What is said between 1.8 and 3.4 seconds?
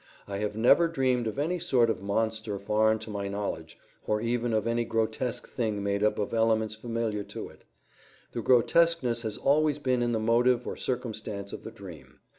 of monster foreign to my